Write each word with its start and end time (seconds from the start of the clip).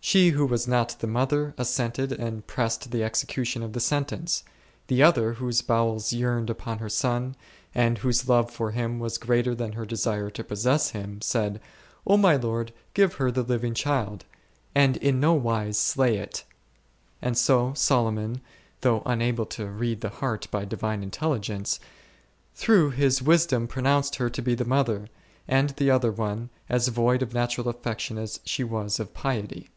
She 0.00 0.30
who 0.30 0.46
was 0.46 0.66
not 0.66 0.96
the 1.00 1.06
mother, 1.06 1.52
assented 1.58 2.12
and 2.12 2.46
pressed 2.46 2.90
the 2.92 3.04
execution 3.04 3.62
of 3.62 3.74
the 3.74 3.80
sentence; 3.80 4.42
the 4.86 5.02
other, 5.02 5.34
whose 5.34 5.60
bowels 5.60 6.14
yearned 6.14 6.48
upon 6.48 6.78
her 6.78 6.88
son, 6.88 7.36
and 7.74 7.98
whose 7.98 8.26
love 8.26 8.50
for 8.50 8.70
him 8.70 9.00
was 9.00 9.18
greater 9.18 9.54
than 9.54 9.72
her 9.72 9.84
desire 9.84 10.30
to 10.30 10.42
possess 10.42 10.92
him, 10.92 11.20
said, 11.20 11.60
my 12.08 12.36
lord, 12.36 12.72
give 12.94 13.16
her 13.16 13.30
the 13.30 13.42
living 13.42 13.74
child, 13.74 14.24
and 14.74 14.96
in 14.96 15.20
no 15.20 15.34
wise 15.34 15.78
slay 15.78 16.16
it; 16.16 16.42
and 17.20 17.36
so 17.36 17.74
Solomon 17.74 18.40
(though 18.80 19.02
unable 19.04 19.44
to 19.46 19.66
read 19.66 20.00
the 20.00 20.08
heart 20.08 20.48
by 20.50 20.64
divine 20.64 21.02
intelligence) 21.02 21.78
through 22.54 22.92
his 22.92 23.20
wisdom 23.20 23.68
pronounced 23.68 24.16
her 24.16 24.30
to 24.30 24.40
be 24.40 24.54
the 24.54 24.64
mother, 24.64 25.08
and 25.46 25.68
the 25.76 25.90
other 25.90 26.10
one, 26.12 26.48
as 26.66 26.88
void 26.88 27.20
of 27.20 27.34
natural 27.34 27.68
affection 27.68 28.16
as 28.16 28.40
she 28.46 28.64
was 28.64 28.98
of 28.98 29.12
piety. 29.12 29.68